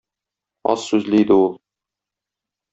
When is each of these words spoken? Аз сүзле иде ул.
Аз 0.71 0.87
сүзле 0.87 1.21
иде 1.25 1.39
ул. 1.45 1.55